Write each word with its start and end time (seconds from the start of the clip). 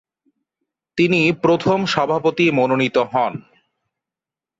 তিনি 0.97 1.21
প্রথম 1.43 1.79
সভাপতি 1.85 2.45
মনোনীত 2.51 2.97
হন। 3.11 3.33